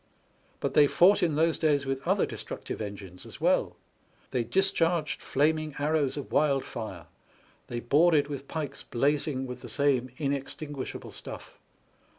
[0.59, 3.75] But they fought in those days with other destructive engines as well;
[4.31, 7.05] they discharged flaming arrows of wildfire;
[7.67, 11.49] they boarded with pikes blazing with the same inextinguishable stuflF.